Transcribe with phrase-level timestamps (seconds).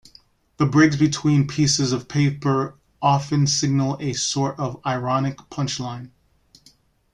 [0.57, 6.09] The breaks between pieces of paper often signal a sort of ironic "punchline".